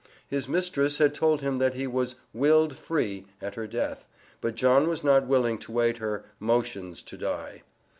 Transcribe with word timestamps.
His 0.27 0.47
mistress 0.49 0.97
had 0.97 1.13
told 1.13 1.41
him 1.43 1.57
that 1.57 1.75
he 1.75 1.85
was 1.85 2.15
'willed 2.33 2.75
free,' 2.75 3.27
at 3.39 3.53
her 3.53 3.67
death, 3.67 4.07
but 4.41 4.55
John 4.55 4.87
was 4.87 5.03
not 5.03 5.27
willing 5.27 5.59
to 5.59 5.71
wait 5.71 5.97
her 5.99 6.25
"motions 6.39 7.03
to 7.03 7.15
die." 7.17 7.61